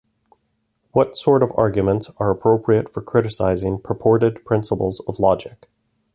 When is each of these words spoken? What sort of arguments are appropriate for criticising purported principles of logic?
What 0.93 1.15
sort 1.15 1.43
of 1.43 1.51
arguments 1.55 2.09
are 2.17 2.31
appropriate 2.31 2.91
for 2.91 3.03
criticising 3.03 3.77
purported 3.81 4.43
principles 4.43 4.99
of 5.07 5.19
logic? 5.19 5.69